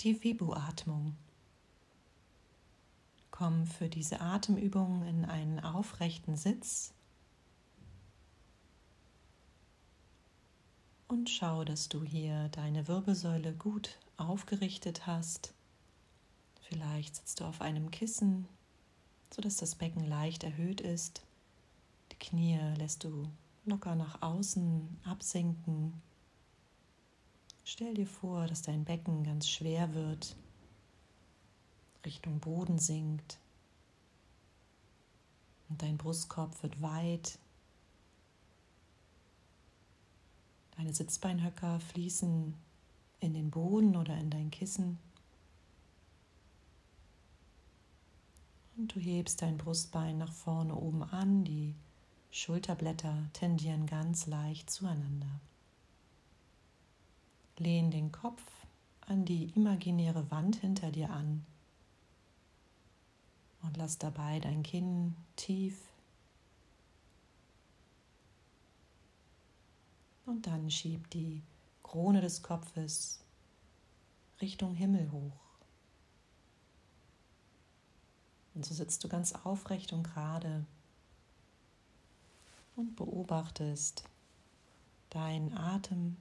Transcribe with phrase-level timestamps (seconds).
[0.00, 1.16] die Vibu-Atmung.
[3.30, 6.94] Komm für diese Atemübung in einen aufrechten Sitz
[11.08, 15.54] und schau, dass du hier deine Wirbelsäule gut aufgerichtet hast.
[16.62, 18.46] Vielleicht sitzt du auf einem Kissen,
[19.32, 21.22] sodass das Becken leicht erhöht ist.
[22.12, 23.28] Die Knie lässt du
[23.64, 26.00] locker nach außen absinken.
[27.68, 30.36] Stell dir vor, dass dein Becken ganz schwer wird,
[32.04, 33.40] Richtung Boden sinkt
[35.68, 37.40] und dein Brustkorb wird weit.
[40.76, 42.54] Deine Sitzbeinhöcker fließen
[43.18, 45.00] in den Boden oder in dein Kissen.
[48.76, 51.74] Und du hebst dein Brustbein nach vorne oben an, die
[52.30, 55.40] Schulterblätter tendieren ganz leicht zueinander.
[57.58, 58.42] Lehn den Kopf
[59.00, 61.44] an die imaginäre Wand hinter dir an
[63.62, 65.80] und lass dabei dein Kinn tief
[70.26, 71.42] und dann schieb die
[71.82, 73.20] Krone des Kopfes
[74.40, 75.46] Richtung Himmel hoch.
[78.54, 80.64] Und so sitzt du ganz aufrecht und gerade
[82.74, 84.04] und beobachtest
[85.10, 86.16] deinen Atem.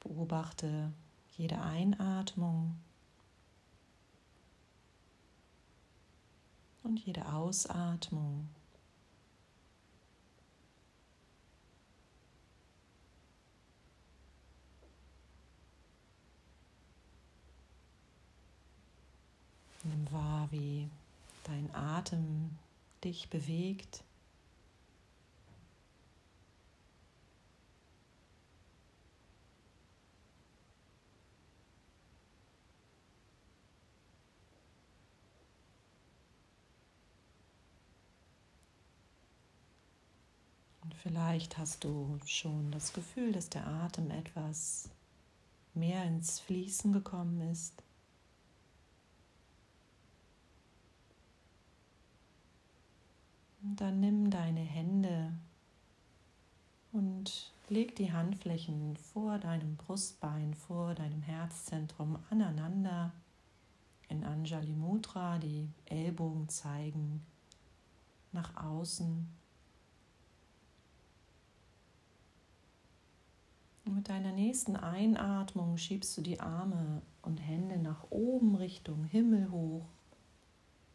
[0.00, 0.92] Beobachte
[1.36, 2.76] jede Einatmung
[6.82, 8.48] und jede Ausatmung.
[19.84, 20.88] Nimm wahr, wie
[21.44, 22.58] dein Atem
[23.02, 24.04] dich bewegt.
[40.90, 44.88] Und vielleicht hast du schon das Gefühl, dass der Atem etwas
[45.72, 47.80] mehr ins Fließen gekommen ist.
[53.62, 55.32] Dann nimm deine Hände
[56.90, 63.12] und leg die Handflächen vor deinem Brustbein, vor deinem Herzzentrum aneinander
[64.08, 67.24] in Anjali Mudra, die Ellbogen zeigen
[68.32, 69.39] nach außen.
[74.00, 79.84] Mit deiner nächsten Einatmung schiebst du die Arme und Hände nach oben Richtung Himmel hoch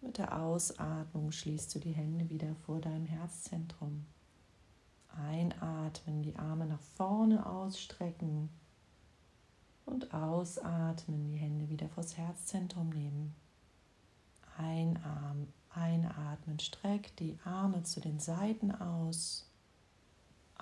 [0.00, 4.04] mit der Ausatmung schließt du die Hände wieder vor deinem Herzzentrum.
[5.16, 8.48] Einatmen, die Arme nach vorne ausstrecken
[9.86, 13.32] und ausatmen, die Hände wieder vors Herzzentrum nehmen.
[14.56, 19.47] Einarm, einatmen, streck die Arme zu den Seiten aus.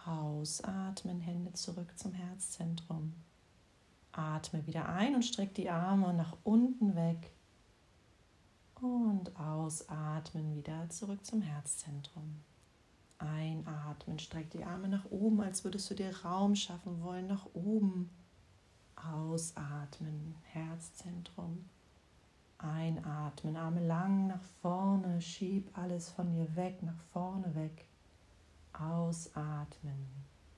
[0.06, 3.14] Ausatmen, Hände zurück zum Herzzentrum.
[4.12, 7.32] Atme wieder ein und streck die Arme nach unten weg.
[8.80, 12.42] Und ausatmen wieder zurück zum Herzzentrum.
[13.18, 18.10] Einatmen, streck die Arme nach oben, als würdest du dir Raum schaffen wollen, nach oben.
[18.94, 21.64] Ausatmen, Herzzentrum.
[22.58, 27.86] Einatmen, Arme lang nach vorne, schieb alles von dir weg, nach vorne weg.
[28.72, 29.45] Ausatmen,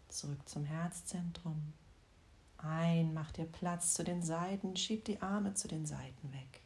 [0.09, 1.73] zurück zum Herzzentrum.
[2.59, 6.63] Ein, mach dir Platz zu den Seiten, schieb die Arme zu den Seiten weg.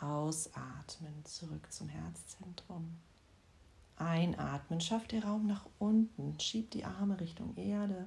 [0.00, 2.96] Ausatmen, zurück zum Herzzentrum.
[3.96, 8.06] Einatmen, schaff dir Raum nach unten, schieb die Arme Richtung Erde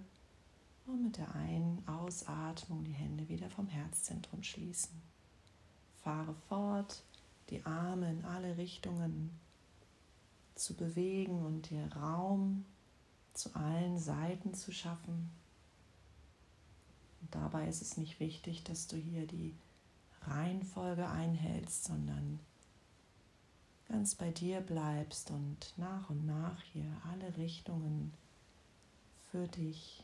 [0.86, 5.02] und mit der Ein- Ausatmung die Hände wieder vom Herzzentrum schließen.
[6.04, 7.04] Fahre fort,
[7.50, 9.38] die Arme in alle Richtungen
[10.56, 12.66] zu bewegen und dir Raum
[13.38, 15.30] zu allen Seiten zu schaffen.
[17.22, 19.56] Und dabei ist es nicht wichtig, dass du hier die
[20.24, 22.40] Reihenfolge einhältst, sondern
[23.88, 28.14] ganz bei dir bleibst und nach und nach hier alle Richtungen
[29.32, 30.04] für dich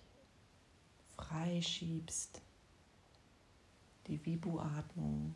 [1.16, 2.42] freischiebst.
[4.08, 5.34] Die Vibu-Atmung.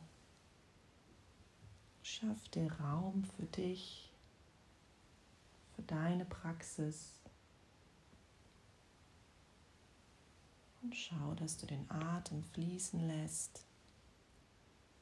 [2.04, 4.10] Schaff dir Raum für dich,
[5.76, 7.12] für deine Praxis.
[10.88, 13.66] Und schau, dass du den Atem fließen lässt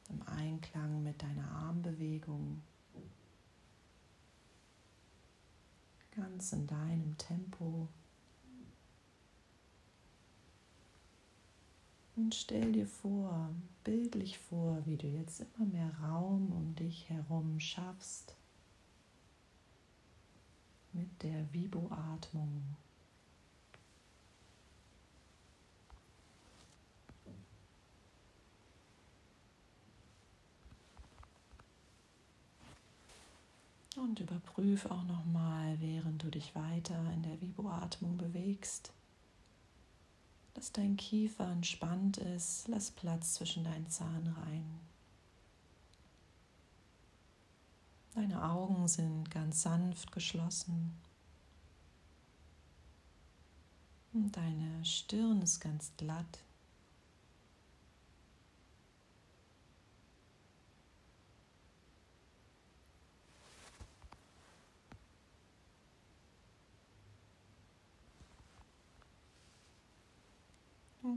[0.10, 2.64] im Einklang mit deiner Armbewegung,
[6.16, 7.88] ganz in deinem Tempo.
[12.16, 13.52] Und stell dir vor,
[13.84, 18.36] bildlich vor, wie du jetzt immer mehr Raum um dich herum schaffst
[20.94, 22.76] mit der Vibo-Atmung.
[34.16, 38.94] Und überprüf auch nochmal, während du dich weiter in der Vibo-Atmung bewegst,
[40.54, 42.70] dass dein Kiefer entspannt ist.
[42.70, 44.80] Lass Platz zwischen deinen Zahnreihen.
[48.14, 50.94] Deine Augen sind ganz sanft geschlossen.
[54.14, 56.40] Und deine Stirn ist ganz glatt.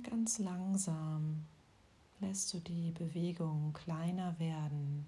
[0.03, 1.47] Ganz langsam
[2.21, 5.07] lässt du die Bewegung kleiner werden.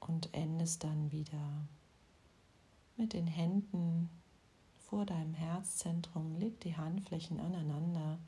[0.00, 1.66] Und endest dann wieder
[2.96, 4.08] mit den Händen
[4.88, 6.36] vor deinem Herzzentrum.
[6.36, 8.18] Leg die Handflächen aneinander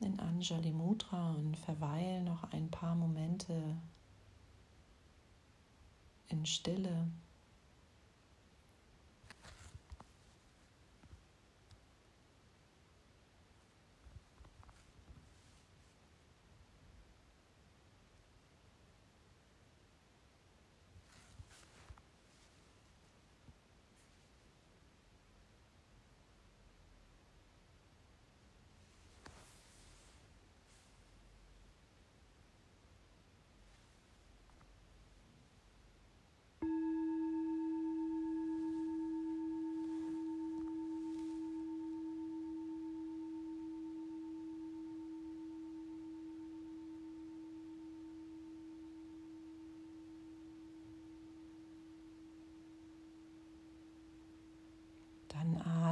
[0.00, 3.76] in Anjali Mudra und verweil noch ein paar Momente
[6.28, 7.08] in Stille.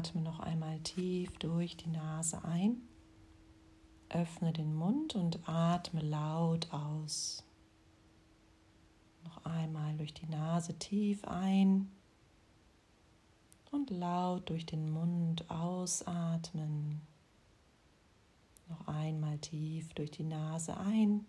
[0.02, 2.82] Atme noch einmal tief durch die Nase ein.
[4.08, 7.44] Öffne den Mund und atme laut aus.
[9.22, 11.88] Noch einmal durch die Nase tief ein
[13.70, 17.00] und laut durch den Mund ausatmen.
[18.69, 21.25] Noch einmal tief durch die Nase ein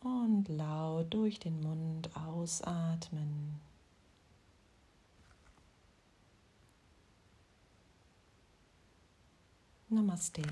[0.00, 3.67] und laut durch den Mund ausatmen.
[9.90, 10.42] Namaste.